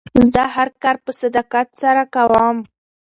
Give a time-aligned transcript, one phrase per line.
[0.31, 2.57] زه هر کار په صداقت سره کوم.